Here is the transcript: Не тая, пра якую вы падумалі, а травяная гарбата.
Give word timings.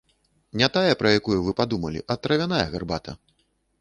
Не 0.61 0.69
тая, 0.77 0.93
пра 1.01 1.11
якую 1.19 1.37
вы 1.47 1.53
падумалі, 1.59 2.03
а 2.15 2.17
травяная 2.25 2.65
гарбата. 2.73 3.19